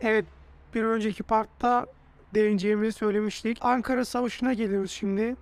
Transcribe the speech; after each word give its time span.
Evet, 0.00 0.24
bir 0.74 0.84
önceki 0.84 1.22
partta 1.22 1.86
değineceğimizi 2.34 2.92
söylemiştik. 2.98 3.58
Ankara 3.60 4.04
Savaşı'na 4.04 4.52
geliyoruz 4.52 4.90
şimdi. 4.90 5.36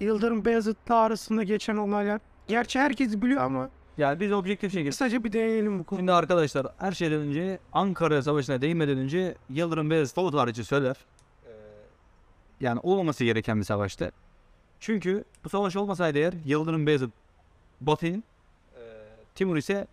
Yıldırım 0.00 0.44
Beyazıt'la 0.44 0.96
arasında 0.96 1.42
geçen 1.42 1.76
olaylar. 1.76 2.20
Gerçi 2.48 2.78
herkes 2.78 3.22
biliyor 3.22 3.40
ama 3.42 3.70
Yani 3.98 4.20
biz 4.20 4.32
objektif 4.32 4.72
şekilde 4.72 4.90
kısaca 4.90 5.24
bir 5.24 5.32
değinelim 5.32 5.78
bu 5.78 5.84
konuda. 5.84 6.00
Şimdi 6.00 6.12
arkadaşlar 6.12 6.66
her 6.78 6.92
şeyden 6.92 7.18
önce 7.18 7.58
Ankara 7.72 8.22
Savaşı'na 8.22 8.62
değinmeden 8.62 8.98
önce 8.98 9.34
Yıldırım 9.50 9.90
Beyazıt 9.90 10.14
Soğut 10.14 10.34
harici 10.34 10.64
söyler. 10.64 10.96
Ee, 11.46 11.50
Yani 12.60 12.80
olmaması 12.82 13.24
gereken 13.24 13.58
bir 13.58 13.64
savaştı. 13.64 14.12
Çünkü 14.80 15.24
bu 15.44 15.48
savaş 15.48 15.76
olmasaydı 15.76 16.18
eğer 16.18 16.34
Yıldırım 16.44 16.86
Beyazıt 16.86 17.10
Batı'yı, 17.80 18.22
e, 18.76 18.80
Timur 19.34 19.56
ise 19.56 19.86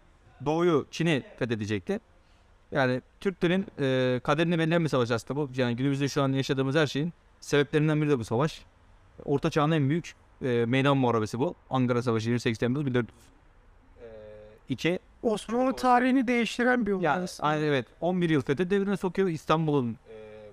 Doğu'yu, 0.46 0.88
Çin'i 0.92 1.24
fethedecekti. 1.40 2.00
Yani 2.72 3.02
Türklerin 3.20 3.66
e, 3.80 4.20
kaderini 4.24 4.60
belirleyen 4.60 4.84
bir 4.84 4.90
savaş 4.90 5.12
aslında 5.12 5.40
bu. 5.40 5.50
Yani 5.56 5.76
günümüzde 5.76 6.08
şu 6.08 6.22
an 6.22 6.34
yaşadığımız 6.34 6.76
her 6.76 6.88
şeyin 6.88 7.14
sebeplerinden 7.40 8.02
biri 8.02 8.10
de 8.10 8.20
bu 8.20 8.24
savaş. 8.24 8.62
Orta 9.26 9.50
Çağ'ın 9.50 9.72
en 9.72 9.90
büyük 9.90 10.16
e, 10.42 10.66
meydan 10.68 10.98
muharebesi 10.98 11.40
bu. 11.40 11.56
Ankara 11.70 12.02
Savaşı 12.02 12.30
28 12.30 12.58
Temmuz 12.58 12.86
1402. 12.86 15.00
Osmanlı 15.24 15.76
tarihini 15.76 16.28
değiştiren 16.28 16.86
bir 16.86 16.92
olay. 16.92 17.04
Yani 17.04 17.28
aynen 17.40 17.64
evet 17.64 17.86
11 18.02 18.30
yıl 18.30 18.42
fethet 18.42 18.70
devrine 18.70 18.98
sokuyor. 18.98 19.28
İstanbul'un 19.28 19.92
e, 19.92 19.96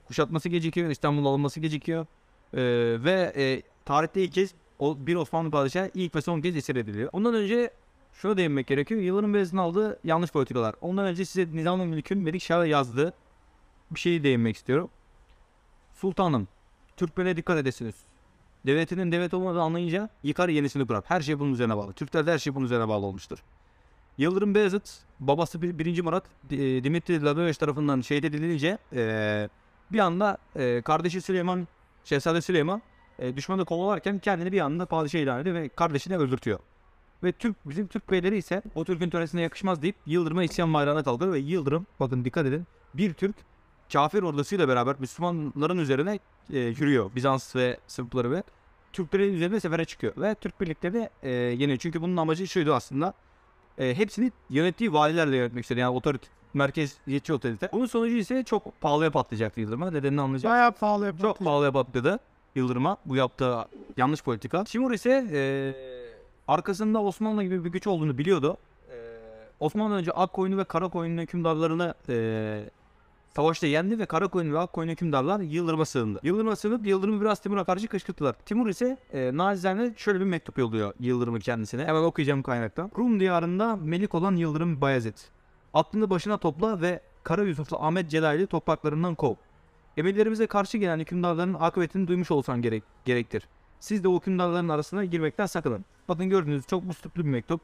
kuşatması 0.09 0.49
gecikiyor. 0.49 0.91
İstanbul'un 0.91 1.25
alınması 1.25 1.61
gecikiyor. 1.61 2.07
E, 2.53 2.63
ve 3.05 3.33
e, 3.37 3.63
tarihte 3.85 4.23
ilk 4.23 4.33
kez 4.33 4.55
o, 4.79 5.07
bir 5.07 5.15
Osmanlı 5.15 5.51
padişahı 5.51 5.91
ilk 5.95 6.15
ve 6.15 6.21
son 6.21 6.41
kez 6.41 6.57
esir 6.57 6.77
ediliyor. 6.77 7.11
Ondan 7.13 7.35
önce 7.35 7.71
şuna 8.15 8.37
değinmek 8.37 8.67
gerekiyor. 8.67 9.01
Yıldırım 9.01 9.35
Beyazıt'ın 9.35 9.59
aldığı 9.59 9.99
yanlış 10.05 10.31
politikalar. 10.31 10.75
Ondan 10.81 11.07
önce 11.07 11.25
size 11.25 11.57
Nizam-ı 11.57 11.87
Mülk'ün 11.87 12.19
Melikşah'a 12.19 12.67
yazdığı 12.67 13.13
bir 13.91 14.01
şeyi 14.01 14.23
değinmek 14.25 14.57
istiyorum. 14.57 14.91
Sultanım, 15.95 16.49
Türkmen'e 16.97 17.37
dikkat 17.37 17.59
edesiniz. 17.59 17.95
Devletinin 18.67 19.13
devlet 19.13 19.35
olmadığını 19.35 19.63
anlayınca 19.63 20.09
yıkar 20.23 20.49
yenisini 20.49 20.87
kurar. 20.87 21.05
Her 21.07 21.21
şey 21.21 21.39
bunun 21.39 21.53
üzerine 21.53 21.77
bağlı. 21.77 21.93
Türklerde 21.93 22.33
her 22.33 22.39
şey 22.39 22.55
bunun 22.55 22.65
üzerine 22.65 22.89
bağlı 22.89 23.07
olmuştur. 23.07 23.39
Yıldırım 24.19 24.55
Beyazıt 24.55 25.03
babası 25.21 25.63
1. 25.63 26.01
Murat 26.01 26.25
e, 26.51 26.85
Dimitri 26.85 27.25
Labeveş 27.25 27.59
tarafından 27.59 28.01
şehit 28.01 28.25
edilince 28.25 28.79
e, 28.93 29.49
bir 29.93 29.99
anda 29.99 30.39
e, 30.57 30.83
kardeşi 30.83 31.21
Süleyman 31.21 31.69
Şehzade 32.05 32.41
Süleyman 32.41 32.83
e, 33.19 33.37
düşmanı 33.37 33.65
kovalarken 33.65 34.19
kendini 34.19 34.53
bir 34.53 34.61
anda 34.61 34.87
padişah 34.87 35.19
ilan 35.19 35.41
ediyor 35.41 35.57
ve 35.57 35.69
kardeşini 35.69 36.17
öldürtüyor. 36.17 36.59
Ve 37.25 37.33
Türk 37.33 37.57
bizim 37.65 37.87
Türk 37.87 38.11
beyleri 38.11 38.37
ise 38.37 38.63
o 38.75 38.85
Türk'ün 38.85 39.11
töresine 39.11 39.43
yakışmaz 39.43 39.83
deyip 39.83 39.97
Yıldırım'a 40.07 40.45
isyan 40.45 40.75
bayrağına 40.75 41.03
kalkıyor 41.03 41.33
ve 41.33 41.39
Yıldırım 41.39 41.87
bakın 42.01 42.25
dikkat 42.25 42.47
edin 42.47 42.67
bir 42.95 43.15
Türk 43.15 43.37
kafir 43.93 44.23
ordusuyla 44.23 44.69
beraber 44.69 44.97
Müslümanların 44.99 45.79
üzerine 45.79 46.19
e, 46.53 46.59
yürüyor. 46.59 47.11
Bizans 47.17 47.57
ve 47.57 47.79
Sırpları 47.87 48.31
ve 48.31 48.43
Türklerin 48.93 49.35
üzerine 49.35 49.61
sefere 49.61 49.85
çıkıyor 49.85 50.13
ve 50.17 50.35
Türk 50.35 50.61
birlikleri 50.61 51.09
e, 51.23 51.31
yeniyor. 51.31 51.79
Çünkü 51.79 52.03
bunun 52.03 52.17
amacı 52.17 52.49
şuydu 52.49 52.75
aslında 52.75 53.15
e, 53.79 53.95
hepsini 53.95 54.33
yönettiği 54.51 54.93
valilerle 54.93 55.37
yönetmek 55.37 55.65
istedi. 55.65 55.81
Yani 55.81 55.97
otorite, 55.97 56.29
merkeziyetçi 56.55 57.33
otorite. 57.33 57.69
Bunun 57.73 57.87
sonucu 57.87 58.17
ise 58.17 58.45
çok 58.45 58.81
pahalıya 58.81 59.11
patlayacaktı 59.11 59.61
Yıldırım'a. 59.61 59.91
Nedenini 59.91 60.21
anlayacak. 60.21 60.53
Bayağı 60.53 60.73
pahalı 60.73 61.07
yapıyor. 61.07 61.29
Çok 61.29 61.45
pahalıya 61.45 61.73
patladı 61.73 62.19
Yıldırım'a 62.55 62.97
bu 63.05 63.17
yaptığı 63.17 63.65
yanlış 63.97 64.23
politika. 64.23 64.65
Timur 64.65 64.93
ise 64.93 65.27
e, 65.33 66.04
arkasında 66.49 67.03
Osmanlı 67.03 67.43
gibi 67.43 67.65
bir 67.65 67.71
güç 67.71 67.87
olduğunu 67.87 68.19
biliyordu. 68.19 68.57
E, 68.91 68.95
Osmanlı 69.61 69.95
önce 69.95 70.13
Akkoyunlu 70.13 70.57
ve 70.57 70.65
Karakoyunlu 70.65 71.21
hükümdarlarını 71.21 71.95
e, 72.09 72.65
savaşta 73.37 73.67
yendi 73.67 73.99
ve 73.99 74.07
Karakoyunlu 74.07 74.55
ve 74.55 74.59
Akkoyunlu 74.59 74.93
hükümdarlar 74.93 75.41
Yıldırım'a 75.41 75.85
sığındı. 75.85 76.21
Yıldırım'a 76.23 76.57
sığınıp 76.57 76.87
Yıldırım'ı 76.87 77.21
biraz 77.21 77.41
Timur'a 77.41 77.65
karşı 77.65 77.89
kışkırttılar. 77.89 78.35
Timur 78.47 78.69
ise 78.69 78.99
e, 79.13 79.37
nacizane 79.37 79.95
şöyle 79.97 80.21
bir 80.21 80.25
mektup 80.25 80.59
yolluyor 80.59 80.95
Yıldırım'ı 81.01 81.41
kendisine. 81.41 81.85
Hemen 81.85 82.03
okuyacağım 82.03 82.43
kaynaktan. 82.43 82.91
Rum 82.99 83.21
diyarında 83.21 83.77
melik 83.77 84.15
olan 84.15 84.37
Yıldırım 84.37 84.81
Bayezid. 84.81 85.17
Aklını 85.75 86.11
başına 86.11 86.39
topla 86.39 86.81
ve 86.81 87.01
Kara 87.25 87.43
Yusuf'la 87.43 87.87
Ahmet 87.87 88.11
Celal'i 88.11 88.47
topraklarından 88.47 89.15
kov. 89.15 89.35
Emirlerimize 89.97 90.47
karşı 90.47 90.79
gelen 90.79 90.99
hükümdarların 90.99 91.55
akıbetini 91.55 92.09
duymuş 92.09 92.31
olsan 92.31 92.63
gerek, 92.63 92.83
gerektir. 93.05 93.49
Siz 93.85 94.05
de 94.05 94.09
o 94.09 94.21
hükümdarların 94.21 94.69
arasına 94.69 95.05
girmekten 95.05 95.47
sakının. 95.47 95.85
Bakın 96.09 96.29
gördüğünüz 96.29 96.67
çok 96.67 96.85
üsluplu 96.91 97.25
bir 97.25 97.29
mektup. 97.29 97.61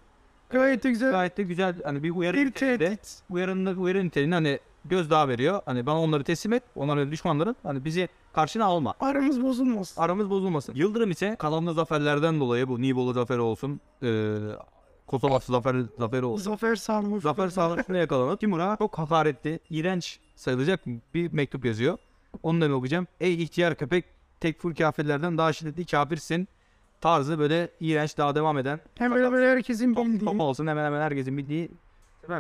Gayet 0.51 0.85
de 0.85 0.91
güzel. 0.91 1.11
Gayet 1.11 1.37
de 1.37 1.43
güzel 1.43 1.75
hani 1.85 2.03
bir 2.03 2.11
uyarı 2.11 2.47
niteliğinde. 2.47 2.99
Uyarında 3.31 3.71
uyarı 3.71 4.05
niteliğinde 4.05 4.35
hani 4.35 4.59
gözdağı 4.85 5.29
veriyor. 5.29 5.63
Hani 5.67 5.87
bana 5.87 6.01
onları 6.01 6.25
teslim 6.25 6.53
et. 6.53 6.63
Onların 6.77 7.13
düşmanların 7.13 7.57
hani 7.63 7.85
bizi 7.85 8.09
karşına 8.33 8.65
alma. 8.65 8.95
Aramız 9.01 9.43
bozulmasın. 9.43 10.03
Aramız 10.03 10.31
bozulmasın. 10.31 10.75
Yıldırım 10.75 11.11
ise 11.11 11.37
kalanlı 11.39 11.75
zaferlerden 11.75 12.41
dolayı 12.41 12.69
bu 12.69 12.83
Nibolu 12.83 13.13
zaferi 13.13 13.41
olsun. 13.41 13.81
E, 14.03 14.37
Kosova 15.07 15.39
zafer, 15.39 15.77
zaferi 15.99 16.25
olsun. 16.25 16.45
Zafer 16.45 16.77
sarmış. 16.77 17.23
Zafer 17.23 17.49
sağlamasına 17.49 17.97
yakalanıp 17.97 18.41
Timur'a 18.41 18.77
çok 18.77 18.99
hakaretli, 18.99 19.61
iğrenç 19.71 20.19
sayılacak 20.37 20.81
bir 21.15 21.33
mektup 21.33 21.65
yazıyor. 21.65 21.99
Onu 22.43 22.61
da 22.61 22.67
ben 22.69 22.73
okuyacağım. 22.73 23.07
Ey 23.21 23.43
ihtiyar 23.43 23.75
köpek, 23.75 24.05
tekfur 24.41 24.75
kafirlerden 24.75 25.39
daha 25.39 25.53
şiddetli 25.53 25.87
kafirsin. 25.87 26.49
Tarzı 27.01 27.39
böyle 27.39 27.71
iğrenç 27.81 28.19
daha 28.19 28.35
devam 28.35 28.59
eden. 28.59 28.81
Hemen 28.99 29.25
hemen 29.25 29.43
herkesin 29.43 29.95
Top, 29.95 30.07
bildiği. 30.07 30.25
top 30.25 30.41
olsun 30.41 30.67
hemen 30.67 30.85
hemen 30.85 31.01
herkesin 31.01 31.37
bildiği. 31.39 31.71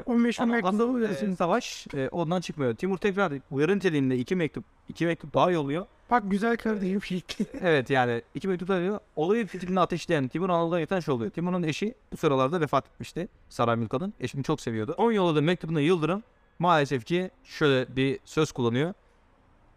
O 0.06 0.14
meşhur 0.14 1.00
yazın. 1.00 1.32
e, 1.32 1.36
savaş 1.36 1.86
e, 1.94 2.08
ondan 2.08 2.40
çıkmıyor. 2.40 2.74
Timur 2.74 2.96
tekrar 2.98 3.32
uyarı 3.50 3.76
niteliğinde 3.76 4.16
iki 4.18 4.36
mektup, 4.36 4.64
iki 4.88 5.06
mektup 5.06 5.34
daha 5.34 5.50
yolluyor. 5.50 5.86
Bak 6.10 6.22
güzel 6.26 6.56
kardeşim 6.56 7.02
şekli. 7.02 7.46
Evet 7.60 7.90
yani 7.90 8.22
iki 8.34 8.48
mektup 8.48 8.68
daha 8.68 8.78
yolluyor. 8.78 9.00
Olayı 9.16 9.46
fitilini 9.46 9.80
ateşleyen 9.80 10.28
Timur 10.28 10.48
Anadolu'da 10.48 10.80
yeten 10.80 11.00
şey 11.00 11.14
oluyor. 11.14 11.30
Timur'un 11.30 11.62
eşi 11.62 11.94
bu 12.12 12.16
sıralarda 12.16 12.60
vefat 12.60 12.86
etmişti. 12.86 13.28
Saray 13.48 13.76
Mülkad'ın. 13.76 14.14
Eşini 14.20 14.44
çok 14.44 14.60
seviyordu. 14.60 14.94
10 14.98 15.12
yolladığı 15.12 15.42
mektubunda 15.42 15.80
Yıldırım 15.80 16.22
maalesef 16.58 17.04
ki 17.06 17.30
şöyle 17.44 17.96
bir 17.96 18.18
söz 18.24 18.52
kullanıyor. 18.52 18.94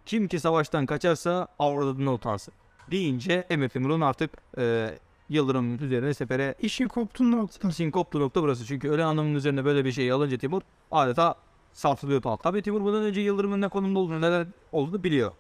Kim 0.06 0.28
ki 0.28 0.40
savaştan 0.40 0.86
kaçarsa 0.86 1.48
avradına 1.60 2.14
utansın. 2.14 2.54
Deyince 2.92 3.48
Emir 3.50 3.70
Timur'un 3.70 4.02
artık 4.02 4.32
e, 4.58 4.96
Yıldırım'ın 5.30 5.78
üzerine 5.78 6.14
sefere 6.14 6.56
İşin 6.60 6.88
koptuğu 6.88 7.32
nokta. 7.32 7.70
İşin 7.70 7.92
koptuğu 7.92 8.20
nokta 8.20 8.42
burası. 8.42 8.66
Çünkü 8.66 8.90
ölen 8.90 9.06
hanımın 9.06 9.36
üzerine 9.36 9.66
böyle 9.66 9.86
bir 9.86 9.92
şey 9.92 10.12
alınca 10.12 10.38
Timur 10.38 10.62
adeta 10.92 11.36
sarsılıyor 11.74 12.22
tal. 12.22 12.36
Tabii 12.36 12.62
Timur 12.62 12.82
bundan 12.82 13.04
önce 13.04 13.22
Yıldırım'ın 13.22 13.62
ne 13.62 13.68
konumda 13.68 14.00
olduğunu, 14.00 14.22
neler 14.22 14.48
olduğunu 14.72 15.04
biliyor. 15.04 15.32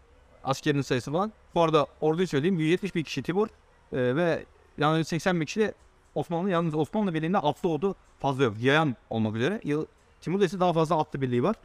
Askerinin 0.44 0.82
sayısı 0.82 1.12
falan. 1.12 1.32
Bu 1.56 1.62
arada 1.62 1.88
orduyu 2.02 2.28
söyleyeyim 2.28 2.60
170 2.60 2.96
bin 2.96 3.04
kişi 3.04 3.24
Timur 3.24 3.48
e, 3.48 4.16
ve 4.16 4.46
yani 4.78 5.06
80 5.06 5.40
bin 5.42 5.46
kişi 5.46 5.60
de 5.60 5.74
Osmanlı. 6.16 6.50
Yalnız 6.50 6.76
Osmanlı 6.76 7.14
birliğinde 7.14 7.38
atlı 7.38 7.70
ordu 7.70 7.96
fazla 8.20 8.44
yok. 8.44 8.54
Yayan 8.62 8.96
olmak 9.10 9.36
üzere. 9.36 9.62
Yıl, 9.64 9.86
Timur'da 10.22 10.46
ise 10.46 10.60
daha 10.60 10.74
fazla 10.74 11.00
atlı 11.00 11.22
birliği 11.22 11.44
var. 11.44 11.56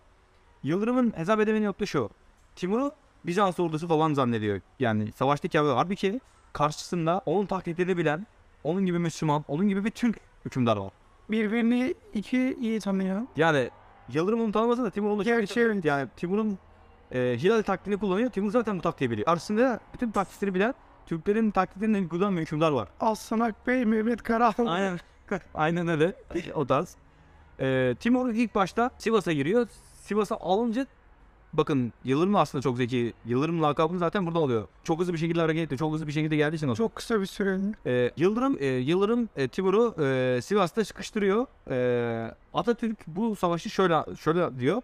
Yıldırım'ın 0.62 1.12
hesap 1.16 1.41
edemediği 1.41 1.69
nokta 1.69 1.86
şu. 1.86 2.10
Timur'u 2.58 2.92
Bizans 3.24 3.60
ordusu 3.60 3.88
falan 3.88 4.14
zannediyor. 4.14 4.60
Yani 4.78 5.12
savaştaki 5.12 5.60
abi 5.60 5.69
halbuki 5.69 6.20
karşısında 6.52 7.22
onun 7.26 7.46
taklitlerini 7.46 7.96
bilen, 7.96 8.26
onun 8.64 8.86
gibi 8.86 8.98
Müslüman, 8.98 9.44
onun 9.48 9.69
gibi 9.69 9.84
bir 9.84 9.91
Türk 9.91 10.20
hükümdar 10.44 10.76
var. 10.76 10.92
Birbirini 11.30 11.94
iki 12.14 12.56
iyi 12.60 12.80
tanıyor. 12.80 13.22
Yani 13.36 13.70
Yıldırım 14.12 14.41
onu 14.41 14.52
tanımasa 14.52 14.84
da 14.84 14.91
Timur 14.91 15.10
onu 15.10 15.24
Gerçi 15.24 15.60
yani 15.84 16.08
Timur'un 16.16 16.58
e, 17.12 17.18
Hilal 17.18 17.62
taktiğini 17.62 18.00
kullanıyor. 18.00 18.30
Timur 18.30 18.50
zaten 18.50 18.78
bu 18.78 18.82
taktiği 18.82 19.10
biliyor. 19.10 19.26
Karşısında 19.26 19.80
bütün 19.94 20.10
taktikleri 20.10 20.54
bilen 20.54 20.74
Türklerin 21.06 21.50
taktiklerini 21.50 21.97
en 21.97 22.08
kullanan 22.08 22.36
bir 22.36 22.42
hükümdar 22.42 22.72
var. 22.72 22.88
Aslan 23.00 23.54
Bey, 23.66 23.84
Mehmet 23.84 24.22
Karahan. 24.22 24.66
Aynen. 24.66 24.98
Aynen 25.54 25.88
öyle. 25.88 26.14
O 26.54 26.66
tarz. 26.66 26.97
E, 27.60 27.94
Timur 28.00 28.30
ilk 28.30 28.54
başta 28.54 28.91
Sivas'a 28.98 29.33
giriyor. 29.33 29.68
Sivas'a 30.00 30.36
alınca 30.36 30.86
bakın 31.53 31.92
Yıldırım 32.04 32.34
da 32.34 32.39
aslında 32.41 32.62
çok 32.62 32.77
zeki. 32.77 33.12
Yıldırım 33.27 33.62
lakabını 33.62 33.98
zaten 33.98 34.27
burada 34.27 34.39
alıyor. 34.39 34.68
Çok 34.84 35.00
hızlı 35.00 35.12
bir 35.12 35.18
şekilde 35.18 35.41
hareket 35.41 35.62
etti. 35.65 35.77
Çok 35.78 35.92
hızlı 35.95 36.06
bir 36.06 36.12
şekilde 36.12 36.36
geldiği 36.36 36.56
için. 36.56 36.74
Çok 36.74 36.97
kısa 36.97 37.21
bir 37.21 37.27
süreli. 37.27 37.74
Ee, 37.86 38.10
Yıldırım, 38.16 38.56
e, 38.60 38.66
Yıldırım 38.66 39.28
e, 39.36 39.48
Timur'u 39.48 39.95
e, 40.04 40.41
Sivas'ta 40.42 40.84
sıkıştırıyor. 40.84 41.47
E, 41.71 42.34
Atatürk 42.54 43.06
bu 43.06 43.36
savaşı 43.36 43.71
şöyle 43.71 44.16
şöyle 44.16 44.59
diyor 44.60 44.83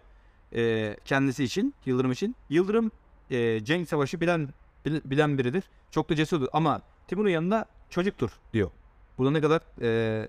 e, 0.55 0.95
kendisi 1.05 1.43
için, 1.43 1.73
Yıldırım 1.85 2.11
için. 2.11 2.35
Yıldırım 2.49 2.91
e, 3.31 3.63
Cenk 3.63 3.89
Savaşı 3.89 4.21
bilen 4.21 4.49
bil- 4.85 5.01
bilen 5.05 5.37
biridir. 5.37 5.63
Çok 5.91 6.09
da 6.09 6.15
cesurdur 6.15 6.47
ama 6.53 6.81
Timur'un 7.07 7.29
yanında 7.29 7.65
çocuktur 7.89 8.29
diyor. 8.53 8.71
Burada 9.17 9.31
ne 9.31 9.41
kadar 9.41 9.61
e, 9.81 10.27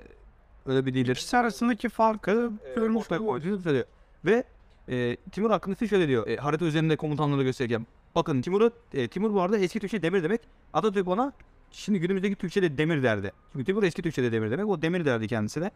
öyle 0.67 0.87
bir 0.87 0.95
değildir. 0.95 1.13
İkisi 1.13 1.37
arasındaki 1.37 1.89
farkı 1.89 2.51
görmüş 2.77 3.07
koyduğunu 3.09 3.59
söylüyor. 3.59 3.85
Ve 4.25 4.45
e, 4.89 5.17
Timur 5.33 5.51
hakkında 5.51 5.87
şöyle 5.87 6.09
diyor. 6.09 6.27
E, 6.27 6.37
harita 6.37 6.65
üzerinde 6.65 6.97
komutanları 6.97 7.43
gösterirken. 7.43 7.87
Bakın 8.15 8.43
Timur'u, 8.43 8.71
e, 8.95 9.09
Timur 9.09 9.35
bu 9.35 9.41
arada 9.41 9.59
eski 9.59 9.81
Türkçe 9.81 10.03
demir 10.03 10.23
demek. 10.23 10.41
Atatürk 10.73 11.09
ona 11.09 11.33
şimdi 11.71 12.01
günümüzdeki 12.01 12.35
Türkçe'de 12.35 12.79
demir 12.79 13.03
derdi. 13.03 13.33
Çünkü 13.53 13.65
Timur 13.65 13.83
eski 13.83 14.03
Türkçe'de 14.03 14.33
demir 14.33 14.51
demek. 14.51 14.67
O 14.67 14.83
demir 14.83 15.05
derdi 15.05 15.29
kendisine. 15.29 15.71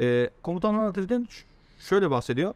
E, 0.00 0.30
komutanlar 0.42 0.78
anlatırken 0.80 1.28
şöyle 1.78 2.10
bahsediyor. 2.10 2.54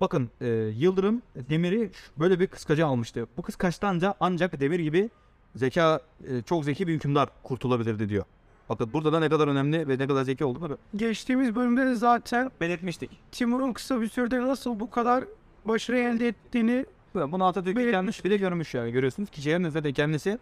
Bakın 0.00 0.30
e, 0.40 0.48
Yıldırım 0.76 1.22
Demir'i 1.36 1.90
böyle 2.18 2.40
bir 2.40 2.46
kıskaca 2.46 2.86
almıştı. 2.86 3.26
Bu 3.36 3.42
kıskaçtanca 3.42 4.14
ancak 4.20 4.60
Demir 4.60 4.78
gibi 4.78 5.10
zeka 5.56 6.00
e, 6.28 6.42
çok 6.42 6.64
zeki 6.64 6.88
bir 6.88 6.94
hükümdar 6.94 7.28
kurtulabilirdi 7.42 8.08
diyor. 8.08 8.24
Bakın 8.68 8.92
burada 8.92 9.12
da 9.12 9.20
ne 9.20 9.28
kadar 9.28 9.48
önemli 9.48 9.88
ve 9.88 9.98
ne 9.98 10.06
kadar 10.06 10.22
zeki 10.22 10.44
olduğunu 10.44 10.78
Geçtiğimiz 10.96 11.54
bölümde 11.54 11.86
de 11.86 11.94
zaten 11.94 12.50
belirtmiştik. 12.60 13.10
Timur'un 13.32 13.72
kısa 13.72 14.00
bir 14.00 14.08
sürede 14.08 14.40
nasıl 14.40 14.80
bu 14.80 14.90
kadar 14.90 15.24
başarı 15.64 15.98
elde 15.98 16.28
ettiğini 16.28 16.86
Bunu 17.14 17.44
Atatürk 17.44 17.76
Belirtmiş. 17.76 17.92
kendisi 17.92 18.24
bile 18.24 18.36
görmüş 18.36 18.74
yani 18.74 18.92
görüyorsunuz 18.92 19.30
ki 19.30 19.42
şehrin 19.42 19.84
de 19.84 19.92
kendisi 19.92 20.38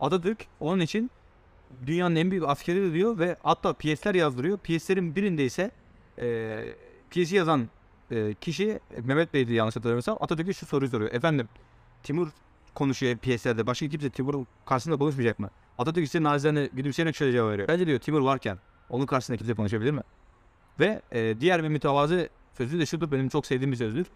Atatürk 0.00 0.46
onun 0.60 0.80
için 0.80 1.10
dünyanın 1.86 2.16
en 2.16 2.30
büyük 2.30 2.48
askeri 2.48 2.92
diyor 2.92 3.18
ve 3.18 3.36
hatta 3.42 3.72
piyesler 3.72 4.14
yazdırıyor. 4.14 4.58
Piyeslerin 4.58 5.16
birinde 5.16 5.44
ise 5.44 5.70
e, 6.18 6.58
piyesi 7.10 7.36
yazan 7.36 7.68
e, 8.10 8.34
kişi 8.34 8.80
Mehmet 9.04 9.34
Bey'di 9.34 9.52
yanlış 9.52 9.76
hatırlamıyorsam 9.76 10.16
Atatürk'e 10.20 10.52
şu 10.52 10.66
soruyu 10.66 10.90
soruyor. 10.90 11.12
Efendim 11.12 11.48
Timur 12.02 12.28
konuşuyor 12.74 13.16
piyeslerde. 13.16 13.66
Başka 13.66 13.88
kimse 13.88 14.10
Timur'un 14.10 14.46
karşısında 14.66 14.96
konuşmayacak 14.96 15.38
mı? 15.38 15.50
Atatürk 15.78 16.04
ise 16.06 16.22
nazirane 16.22 16.68
gülümseyerek 16.72 17.16
şöyle 17.16 17.32
cevap 17.32 17.50
veriyor. 17.52 17.68
Bence 17.68 17.86
diyor 17.86 17.98
Timur 17.98 18.20
varken 18.20 18.58
onun 18.90 19.06
karşısında 19.06 19.36
kimse 19.36 19.54
konuşabilir 19.54 19.90
mi? 19.90 20.00
Ve 20.80 21.02
e, 21.12 21.40
diğer 21.40 21.62
bir 21.62 21.68
mütevazı 21.68 22.28
sözü 22.56 22.78
de 22.78 22.86
şudur 22.86 23.12
benim 23.12 23.28
çok 23.28 23.46
sevdiğim 23.46 23.72
bir 23.72 23.76
sözdür. 23.76 24.06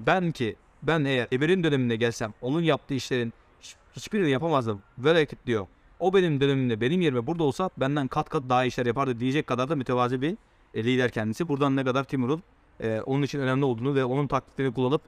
Ben 0.00 0.30
ki 0.32 0.56
ben 0.82 1.04
eğer 1.04 1.28
Emir'in 1.32 1.64
döneminde 1.64 1.96
gelsem 1.96 2.34
onun 2.40 2.60
yaptığı 2.62 2.94
işlerin 2.94 3.32
hiç- 3.60 3.76
hiçbirini 3.96 4.30
yapamazdım. 4.30 4.82
Böyle 4.98 5.26
diyor. 5.46 5.66
O 6.00 6.14
benim 6.14 6.40
dönemimde 6.40 6.80
benim 6.80 7.00
yerime 7.00 7.26
burada 7.26 7.42
olsa 7.42 7.70
benden 7.76 8.08
kat 8.08 8.28
kat 8.28 8.42
daha 8.48 8.64
işler 8.64 8.86
yapardı 8.86 9.20
diyecek 9.20 9.46
kadar 9.46 9.68
da 9.68 9.76
mütevazi 9.76 10.22
bir 10.22 10.36
e, 10.74 10.84
lider 10.84 11.10
kendisi. 11.10 11.48
Buradan 11.48 11.76
ne 11.76 11.84
kadar 11.84 12.04
Timur'un 12.04 12.42
e, 12.80 13.00
onun 13.00 13.22
için 13.22 13.40
önemli 13.40 13.64
olduğunu 13.64 13.94
ve 13.94 14.04
onun 14.04 14.26
taktiklerini 14.26 14.74
kullanıp 14.74 15.02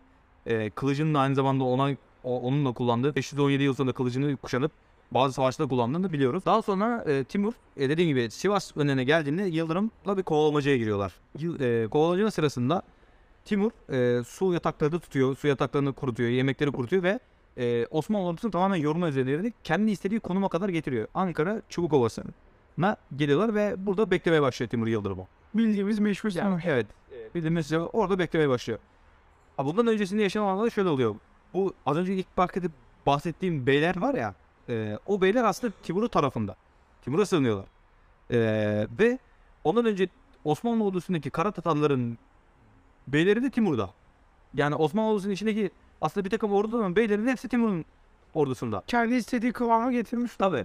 e, 0.47 0.71
kılıcının 0.71 1.15
aynı 1.15 1.35
zamanda 1.35 1.65
ona 1.65 1.97
o- 2.25 2.41
onunla 2.41 2.73
kullandığı 2.73 3.15
517 3.17 3.63
yıl 3.63 3.75
sonunda 3.75 3.93
kılıcını 3.95 4.37
kuşanıp 4.37 4.73
bazı 5.11 5.35
savaşlarda 5.35 5.69
kullandığını 5.71 6.13
biliyoruz. 6.13 6.47
Daha 6.47 6.63
sonra 6.63 7.05
e, 7.07 7.25
Timur 7.25 7.53
e, 7.77 7.89
dediğim 7.89 8.09
gibi 8.09 8.31
Sivas 8.31 8.77
önüne 8.77 9.05
geldiğinde 9.05 9.43
Yıldırım'la 9.43 10.17
bir 10.17 10.23
kovalamacaya 10.23 10.77
giriyorlar. 10.77 11.13
Yıl, 11.39 11.61
e, 11.61 11.89
kovalamaca 11.89 12.31
sırasında 12.31 12.83
Timur 13.45 13.71
e, 13.93 14.25
su 14.25 14.53
yataklarını 14.53 15.01
tutuyor, 15.01 15.37
su 15.37 15.49
yataklarını 15.49 15.93
kurutuyor, 15.93 16.31
yemekleri 16.31 16.73
kurutuyor 16.73 17.03
ve 17.03 17.21
e, 17.59 17.87
Osmanlı 17.91 18.27
ordusunu 18.27 18.51
tamamen 18.51 18.77
yorma 18.77 19.09
üzerine 19.09 19.53
kendi 19.65 19.91
istediği 19.91 20.21
konuma 20.21 20.49
kadar 20.49 20.69
getiriyor. 20.69 21.09
Ankara 21.15 21.63
Çubukovası'na 21.69 22.97
geliyorlar 23.17 23.55
ve 23.55 23.75
burada 23.87 24.11
beklemeye 24.11 24.43
başlıyor 24.43 24.71
Timur 24.71 24.87
Yıldırım'ı. 24.87 25.27
bildiğimiz 25.55 25.99
meşhur 25.99 26.31
savaş. 26.31 26.65
evet. 26.67 26.87
e, 27.13 27.35
Bildiğimiz 27.35 27.73
orada 27.73 28.19
beklemeye 28.19 28.49
başlıyor. 28.49 28.79
Ha, 29.57 29.67
bundan 29.67 29.87
öncesinde 29.87 30.23
yaşanan 30.23 30.47
olaylar 30.55 30.71
şöyle 30.71 30.89
oluyor. 30.89 31.15
Bu 31.55 31.75
az 31.87 31.97
önce 31.97 32.15
ilk 32.15 32.27
bahsettiğim 33.07 33.67
beyler 33.67 34.01
var 34.01 34.15
ya. 34.15 34.35
E, 34.69 34.99
o 35.07 35.21
beyler 35.21 35.45
aslında 35.45 35.73
Timur'un 35.83 36.09
tarafında. 36.09 36.57
Timur'a 37.03 37.27
sığınıyorlar. 37.27 37.67
E, 38.31 38.39
ve 38.99 39.19
ondan 39.65 39.85
önce 39.87 40.09
Osmanlı 40.45 40.85
ordusundaki 40.85 41.31
Kara 41.31 41.51
Tatarların 41.51 42.19
beyleri 43.07 43.43
de 43.43 43.51
Timur'da. 43.51 43.91
Yani 44.55 44.75
Osmanlı 44.75 45.11
ordusunun 45.11 45.33
içindeki 45.33 45.71
aslında 46.01 46.25
bir 46.25 46.31
takım 46.31 46.53
orduların 46.53 46.97
beylerinin 46.97 47.29
hepsi 47.29 47.49
Timur'un 47.49 47.85
ordusunda. 48.35 48.83
Kendi 48.87 49.15
istediği 49.15 49.53
kıvama 49.53 49.93
getirmiş. 49.93 50.33
Tabii. 50.39 50.65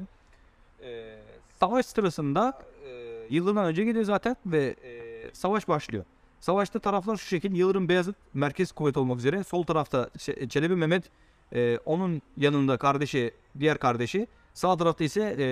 Ee, 0.83 1.19
savaş 1.59 1.85
sırasında 1.85 2.61
e, 2.85 2.89
yılından 3.29 3.65
önce 3.65 3.83
geliyor 3.83 4.05
zaten 4.05 4.35
ve 4.45 4.75
e, 4.83 5.29
savaş 5.33 5.67
başlıyor. 5.67 6.05
Savaşta 6.39 6.79
taraflar 6.79 7.17
şu 7.17 7.27
şekil 7.27 7.55
Yıldırım 7.55 7.89
Beyazıt 7.89 8.15
merkez 8.33 8.71
kuvvet 8.71 8.97
olmak 8.97 9.17
üzere 9.17 9.43
sol 9.43 9.63
tarafta 9.63 10.09
Çe- 10.17 10.49
Çelebi 10.49 10.75
Mehmet 10.75 11.03
e, 11.53 11.77
onun 11.85 12.21
yanında 12.37 12.77
kardeşi 12.77 13.31
diğer 13.59 13.77
kardeşi 13.77 14.27
sağ 14.53 14.77
tarafta 14.77 15.03
ise 15.03 15.35
e, 15.39 15.47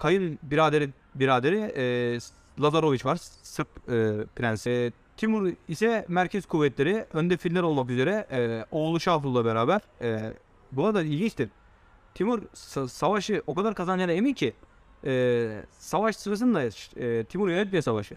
Kayın 0.00 0.38
biraderi 0.42 0.90
biraderi 1.14 1.58
e, 1.76 2.18
Lazaroviç 2.62 3.06
var 3.06 3.16
Sırp 3.42 3.68
e, 3.68 4.24
prensi. 4.36 4.92
Timur 5.16 5.52
ise 5.68 6.04
merkez 6.08 6.46
kuvvetleri 6.46 7.06
önde 7.12 7.36
filler 7.36 7.62
olmak 7.62 7.90
üzere 7.90 8.26
e, 8.30 8.64
oğlu 8.70 9.00
Şahful'la 9.00 9.44
beraber 9.44 9.80
e, 10.02 10.32
bu 10.72 10.86
arada 10.86 11.02
ilginçtir. 11.02 11.48
Timur 12.14 12.42
sa- 12.42 12.88
savaşı 12.88 13.42
o 13.46 13.54
kadar 13.54 13.74
kazanacağına 13.74 14.12
emin 14.12 14.34
ki 14.34 14.52
e, 15.04 15.62
savaş 15.78 16.16
sırasında 16.16 16.62
e, 16.96 17.24
Timur 17.24 17.48
yönetmiyor 17.48 17.82
savaşı. 17.82 18.16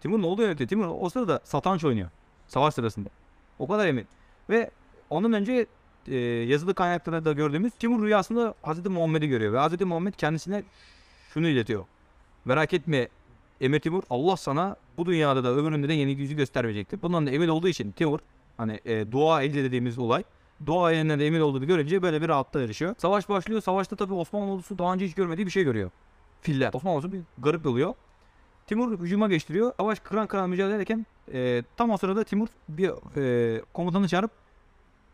Timur 0.00 0.22
ne 0.22 0.26
oluyor 0.26 0.48
yönetiyor? 0.48 0.68
Timur 0.68 0.86
o 1.00 1.10
sırada 1.10 1.40
satranç 1.44 1.84
oynuyor. 1.84 2.10
Savaş 2.48 2.74
sırasında. 2.74 3.08
O 3.58 3.68
kadar 3.68 3.86
emin. 3.86 4.06
Ve 4.50 4.70
ondan 5.10 5.32
önce 5.32 5.66
e, 6.08 6.16
yazılı 6.48 6.74
kaynaklarda 6.74 7.24
da 7.24 7.32
gördüğümüz 7.32 7.72
Timur 7.72 8.06
rüyasında 8.06 8.54
Hazreti 8.62 8.88
Muhammed'i 8.88 9.28
görüyor. 9.28 9.52
Ve 9.52 9.58
Hazreti 9.58 9.84
Muhammed 9.84 10.14
kendisine 10.14 10.62
şunu 11.34 11.48
iletiyor. 11.48 11.84
Merak 12.44 12.72
etme 12.72 13.08
Emir 13.60 13.80
Timur 13.80 14.02
Allah 14.10 14.36
sana 14.36 14.76
bu 14.98 15.06
dünyada 15.06 15.44
da 15.44 15.54
öbüründe 15.54 15.88
de 15.88 15.92
yeni 15.92 16.10
yüzü 16.10 16.36
göstermeyecektir. 16.36 17.02
Bundan 17.02 17.26
da 17.26 17.30
emin 17.30 17.48
olduğu 17.48 17.68
için 17.68 17.92
Timur 17.92 18.18
hani 18.56 18.80
e, 18.84 19.12
dua 19.12 19.42
elde 19.42 19.64
dediğimiz 19.64 19.98
olay 19.98 20.24
Doğa 20.66 20.92
elinden 20.92 21.20
de 21.20 21.26
emin 21.26 21.40
olduğunu 21.40 21.66
görünce 21.66 22.02
böyle 22.02 22.22
bir 22.22 22.28
rahatlığa 22.28 22.62
erişiyor. 22.62 22.94
Savaş 22.98 23.28
başlıyor. 23.28 23.60
Savaşta 23.60 23.96
tabii 23.96 24.14
Osmanlı 24.14 24.52
ordusu 24.52 24.78
daha 24.78 24.94
önce 24.94 25.06
hiç 25.06 25.14
görmediği 25.14 25.46
bir 25.46 25.50
şey 25.50 25.64
görüyor. 25.64 25.90
Filler. 26.40 26.70
Osmanlı 26.74 26.96
ordusu 26.98 27.12
bir 27.12 27.20
garip 27.38 27.66
oluyor. 27.66 27.94
Timur 28.66 28.98
hücuma 28.98 29.28
geçtiriyor. 29.28 29.72
Savaş 29.76 30.00
kıran 30.00 30.26
kıran 30.26 30.50
mücadele 30.50 30.74
ederken 30.74 31.06
e, 31.32 31.62
tam 31.76 31.90
o 31.90 31.96
sırada 31.96 32.24
Timur 32.24 32.48
bir 32.68 32.90
e, 33.16 33.62
komutanı 33.72 34.08
çağırıp 34.08 34.30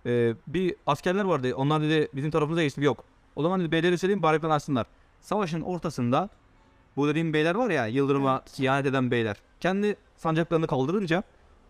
e, 0.07 0.35
bir 0.47 0.75
askerler 0.87 1.25
vardı. 1.25 1.55
Onlar 1.57 1.83
dedi 1.83 2.09
bizim 2.15 2.31
tarafımıza 2.31 2.63
geçti. 2.63 2.85
Yok. 2.85 3.05
O 3.37 3.43
zaman 3.43 3.61
dedi 3.61 3.73
beyleri 3.73 3.99
söyleyeyim 3.99 4.23
bari 4.23 4.47
açsınlar. 4.47 4.87
Savaşın 5.21 5.61
ortasında 5.61 6.29
bu 6.97 7.09
dediğim 7.09 7.33
beyler 7.33 7.55
var 7.55 7.71
ya 7.71 7.87
Yıldırım'a 7.87 8.43
ihanet 8.59 8.87
eden 8.87 9.11
beyler. 9.11 9.37
Kendi 9.61 9.97
sancaklarını 10.17 10.67
kaldırınca 10.67 11.23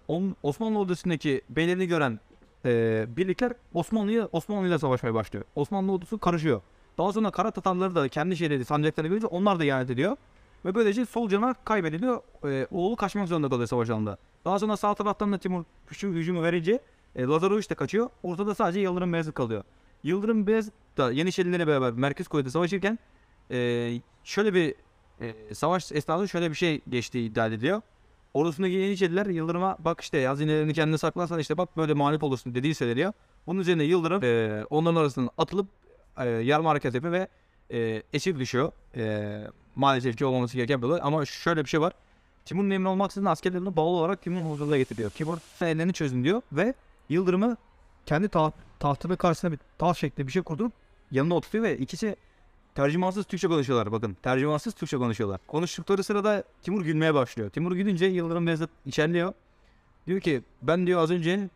on, 0.08 0.36
Osmanlı 0.42 0.78
ordusundaki 0.78 1.40
beylerini 1.48 1.86
gören 1.86 2.20
e, 2.64 3.04
birlikler 3.16 3.52
Osmanlı'ya 3.74 4.28
Osmanlı'yla 4.32 4.78
savaşmaya 4.78 5.14
başlıyor. 5.14 5.44
Osmanlı 5.54 5.92
ordusu 5.92 6.18
karışıyor. 6.18 6.60
Daha 6.98 7.12
sonra 7.12 7.30
Kara 7.30 7.50
Tatarları 7.50 7.94
da 7.94 8.08
kendi 8.08 8.36
şeyleri 8.36 8.64
sancaklarını 8.64 9.08
görünce 9.08 9.26
onlar 9.26 9.58
da 9.58 9.64
ihanet 9.64 9.90
ediyor. 9.90 10.16
Ve 10.64 10.74
böylece 10.74 11.06
sol 11.06 11.28
canavar 11.28 11.64
kaybediliyor. 11.64 12.20
E, 12.44 12.66
oğlu 12.70 12.96
kaçmak 12.96 13.28
zorunda 13.28 13.48
kalıyor 13.48 13.68
savaş 13.68 13.90
alanında. 13.90 14.18
Daha 14.44 14.58
sonra 14.58 14.76
sağ 14.76 14.94
taraftan 14.94 15.32
da 15.32 15.38
Timur 15.38 15.64
hücum, 15.90 16.14
hücumu 16.14 16.42
verince 16.42 16.80
e, 17.16 17.24
Lazaroviç 17.24 17.70
de 17.70 17.74
kaçıyor. 17.74 18.10
Ortada 18.22 18.54
sadece 18.54 18.80
Yıldırım 18.80 19.12
Beyazıt 19.12 19.34
kalıyor. 19.34 19.64
Yıldırım 20.02 20.46
Beyazıt 20.46 20.74
da 20.96 21.12
Yeniçerilerle 21.12 21.66
beraber 21.66 21.92
merkez 21.92 22.28
kuvveti 22.28 22.50
savaşırken 22.50 22.98
e, 23.50 24.00
şöyle 24.24 24.54
bir 24.54 24.74
e, 25.20 25.54
savaş 25.54 25.92
esnasında 25.92 26.26
şöyle 26.26 26.50
bir 26.50 26.54
şey 26.54 26.80
geçtiği 26.88 27.30
iddia 27.30 27.46
ediliyor. 27.46 27.82
Ordusundaki 28.34 28.74
Yeniçeriler 28.74 29.26
Yıldırım'a 29.26 29.76
bak 29.78 30.00
işte 30.00 30.26
hazinelerini 30.26 30.74
kendine 30.74 30.98
saklarsan 30.98 31.38
işte 31.38 31.58
bak 31.58 31.76
böyle 31.76 31.94
mağlup 31.94 32.22
olursun 32.22 32.54
dediği 32.54 32.74
söyleniyor. 32.74 33.12
Bunun 33.46 33.60
üzerine 33.60 33.84
Yıldırım 33.84 34.24
e, 34.24 34.64
onların 34.70 35.00
arasından 35.00 35.30
atılıp 35.38 35.66
e, 36.18 36.28
yarma 36.28 36.70
hareket 36.70 36.94
yapıyor 36.94 37.12
ve 37.12 37.28
e, 37.70 38.02
esir 38.12 38.38
düşüyor. 38.38 38.72
E, 38.96 39.44
maalesef 39.76 40.16
ki 40.16 40.24
olmaması 40.24 40.56
gereken 40.56 40.82
bir 40.82 40.86
olay 40.86 41.00
ama 41.02 41.24
şöyle 41.24 41.64
bir 41.64 41.68
şey 41.68 41.80
var. 41.80 41.92
Timur'un 42.44 42.70
emri 42.70 42.88
olmaksızın 42.88 43.26
askerlerini 43.26 43.76
bağlı 43.76 43.96
olarak 43.96 44.22
Timur'un 44.22 44.50
huzuruna 44.50 44.76
getiriyor. 44.76 45.10
Timur 45.10 45.38
ellerini 45.60 45.92
çözün 45.92 46.24
diyor 46.24 46.42
ve 46.52 46.74
Yıldırım'ı 47.10 47.56
kendi 48.06 48.28
taht, 48.28 48.54
tahtının 48.78 49.16
karşısına 49.16 49.52
bir 49.52 49.58
taht 49.78 49.96
şeklinde 49.96 50.26
bir 50.26 50.32
şey 50.32 50.42
kurdurup 50.42 50.72
yanına 51.10 51.34
oturtuyor 51.34 51.64
ve 51.64 51.78
ikisi 51.78 52.16
tercümansız 52.74 53.24
Türkçe 53.24 53.48
konuşuyorlar 53.48 53.92
bakın. 53.92 54.16
Tercümansız 54.22 54.74
Türkçe 54.74 54.96
konuşuyorlar. 54.96 55.40
Konuştukları 55.46 56.04
sırada 56.04 56.44
Timur 56.62 56.84
gülmeye 56.84 57.14
başlıyor. 57.14 57.50
Timur 57.50 57.72
gülünce 57.72 58.06
Yıldırım 58.06 58.46
Beyazıt 58.46 58.70
içerliyor. 58.86 59.32
Diyor 60.06 60.20
ki 60.20 60.42
ben 60.62 60.86
diyor 60.86 61.00
az 61.00 61.10
önce 61.10 61.48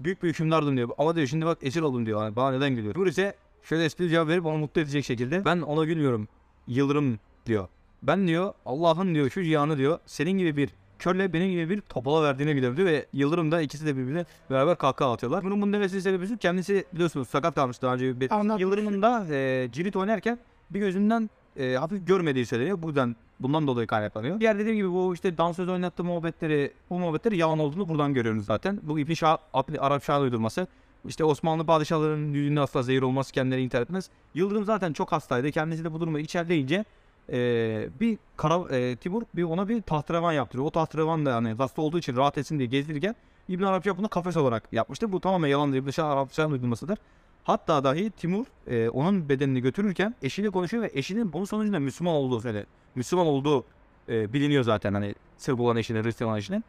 büyük 0.00 0.22
bir 0.22 0.28
hükümdardım 0.28 0.76
diyor. 0.76 0.88
Ama 0.98 1.16
diyor 1.16 1.26
şimdi 1.26 1.46
bak 1.46 1.58
esir 1.62 1.82
oldum 1.82 2.06
diyor. 2.06 2.22
Yani 2.22 2.36
bana 2.36 2.50
neden 2.50 2.74
gülüyor? 2.74 2.94
Timur 2.94 3.06
ise 3.06 3.36
şöyle 3.62 3.84
esprili 3.84 4.10
cevap 4.10 4.28
verip 4.28 4.46
onu 4.46 4.58
mutlu 4.58 4.80
edecek 4.80 5.04
şekilde. 5.04 5.44
Ben 5.44 5.60
ona 5.60 5.84
gülmüyorum. 5.84 6.28
Yıldırım 6.66 7.18
diyor. 7.46 7.68
Ben 8.02 8.28
diyor 8.28 8.54
Allah'ın 8.66 9.14
diyor 9.14 9.30
şu 9.30 9.42
cihanı 9.42 9.78
diyor 9.78 9.98
senin 10.06 10.38
gibi 10.38 10.56
bir 10.56 10.70
körle 10.98 11.32
benim 11.32 11.50
gibi 11.50 11.70
bir 11.70 11.80
topala 11.80 12.22
verdiğine 12.22 12.62
diyor 12.62 12.76
ve 12.76 13.06
Yıldırım 13.12 13.52
da 13.52 13.60
ikisi 13.60 13.86
de 13.86 13.96
birbirine 13.96 14.24
beraber 14.50 14.78
kahkaha 14.78 15.12
atıyorlar. 15.12 15.44
Bunun 15.44 15.62
bunun 15.62 15.72
demesinin 15.72 16.00
sebebi 16.00 16.38
kendisi 16.38 16.84
biliyorsunuz 16.94 17.28
sakat 17.28 17.54
kalmış 17.54 17.82
daha 17.82 17.94
önce 17.94 18.20
bir. 18.20 18.30
Yıldırım'ın 18.58 19.02
da 19.02 19.26
e, 19.30 19.68
cirit 19.72 19.96
oynarken 19.96 20.38
bir 20.70 20.80
gözünden 20.80 21.30
e, 21.56 21.74
hafif 21.74 22.06
görmediği 22.06 22.46
söyleniyor. 22.46 22.82
Buradan 22.82 23.16
bundan 23.40 23.66
dolayı 23.66 23.86
kaynaklanıyor. 23.86 24.40
Diğer 24.40 24.58
dediğim 24.58 24.76
gibi 24.76 24.92
bu 24.92 25.14
işte 25.14 25.38
dansöz 25.38 25.68
oynattığı 25.68 26.04
muhabbetleri, 26.04 26.72
bu 26.90 26.98
muhabbetleri 26.98 27.36
yalan 27.36 27.58
olduğunu 27.58 27.88
buradan 27.88 28.14
görüyoruz 28.14 28.44
zaten. 28.44 28.80
Bu 28.82 28.98
İbn 28.98 29.12
Şah, 29.12 29.38
Arap 29.78 30.04
Şah 30.04 30.20
uydurması. 30.20 30.66
İşte 31.08 31.24
Osmanlı 31.24 31.66
padişahlarının 31.66 32.32
yüzünde 32.32 32.60
asla 32.60 32.82
zehir 32.82 33.02
olması 33.02 33.32
kendileri 33.32 33.62
intihar 33.62 33.82
etmez. 33.82 34.10
Yıldırım 34.34 34.64
zaten 34.64 34.92
çok 34.92 35.12
hastaydı. 35.12 35.50
Kendisi 35.50 35.84
de 35.84 35.92
bu 35.92 36.00
durumu 36.00 36.18
içerleyince 36.18 36.84
e, 37.32 37.88
bir 38.00 38.18
kara, 38.36 38.76
e, 38.76 38.96
Timur 38.96 39.22
bir 39.34 39.42
ona 39.42 39.68
bir 39.68 39.82
tahtrevan 39.82 40.32
yaptırıyor. 40.32 40.66
O 40.66 40.70
tahtrevan 40.70 41.26
da 41.26 41.30
yani 41.30 41.52
hasta 41.52 41.82
olduğu 41.82 41.98
için 41.98 42.16
rahat 42.16 42.38
etsin 42.38 42.58
diye 42.58 42.68
gezdirirken 42.68 43.14
İbn 43.48 43.62
Arapşah 43.62 43.96
bunu 43.98 44.08
kafes 44.08 44.36
olarak 44.36 44.72
yapmıştır. 44.72 45.12
Bu 45.12 45.20
tamamen 45.20 45.48
yalan 45.48 45.72
değil. 45.72 45.86
Dışarı 45.86 46.06
Arapça'nın 46.06 46.52
uydurmasıdır. 46.52 46.98
Hatta 47.44 47.84
dahi 47.84 48.10
Timur 48.10 48.46
e, 48.66 48.88
onun 48.88 49.28
bedenini 49.28 49.60
götürürken 49.60 50.14
eşiyle 50.22 50.50
konuşuyor 50.50 50.82
ve 50.82 50.90
eşinin 50.94 51.32
bunun 51.32 51.44
sonucunda 51.44 51.78
Müslüman 51.78 52.14
olduğu 52.14 52.40
söyle. 52.40 52.66
Müslüman 52.94 53.26
olduğu 53.26 53.64
e, 54.08 54.32
biliniyor 54.32 54.64
zaten 54.64 54.94
hani 54.94 55.14
Sırp 55.36 55.60
olan 55.60 55.76
eşinin, 55.76 56.04
Hristiyan 56.04 56.28
olan 56.28 56.38
eşinin. 56.38 56.64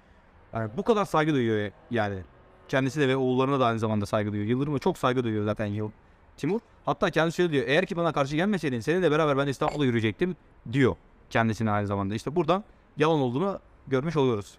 Yani 0.54 0.70
bu 0.78 0.84
kadar 0.84 1.06
saygı 1.06 1.34
duyuyor 1.34 1.72
yani. 1.92 2.20
Kendisi 2.68 3.00
de 3.00 3.08
ve 3.08 3.18
oğullarına 3.18 3.60
da 3.60 3.66
aynı 3.66 3.80
zamanda 3.80 4.06
saygı 4.06 4.32
duyuyor. 4.32 4.50
Yıldırım'a 4.50 4.80
çok 4.80 4.98
saygı 4.98 5.24
duyuyor 5.24 5.46
zaten 5.46 5.92
Timur. 6.38 6.60
Hatta 6.90 7.10
kendisi 7.10 7.36
şöyle 7.38 7.52
diyor. 7.52 7.64
Eğer 7.68 7.86
ki 7.86 7.98
bana 7.98 8.12
karşı 8.12 8.36
gelmeseydin 8.36 8.80
seninle 8.80 9.12
beraber 9.12 9.38
ben 9.38 9.48
İstanbul'a 9.48 9.86
yürüyecektim 9.86 10.36
diyor. 10.72 10.96
Kendisine 11.30 11.72
aynı 11.72 11.88
zamanda. 11.88 12.16
İşte 12.16 12.36
buradan 12.36 12.64
yalan 12.98 13.20
olduğunu 13.20 13.60
görmüş 13.88 14.18
oluyoruz. 14.18 14.58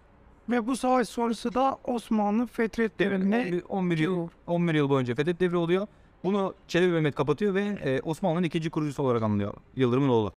Ve 0.49 0.67
bu 0.67 0.77
savaş 0.77 1.09
sonrası 1.09 1.55
da 1.55 1.79
Osmanlı 1.85 2.47
Fetret 2.47 2.99
devrine 2.99 3.61
11 3.69 3.99
yıl 3.99 4.29
11 4.47 4.75
yıl 4.75 4.89
boyunca 4.89 5.15
Fethet 5.15 5.41
devri 5.41 5.57
oluyor. 5.57 5.87
Bunu 6.25 6.55
Çelebi 6.69 6.93
Mehmet 6.93 7.15
kapatıyor 7.15 7.55
ve 7.55 7.63
e, 7.63 8.01
Osmanlı'nın 8.01 8.43
ikinci 8.43 8.71
kurucusu 8.71 9.03
olarak 9.03 9.23
anılıyor. 9.23 9.55
Yıldırım'ın 9.77 10.09
oğlu. 10.09 10.29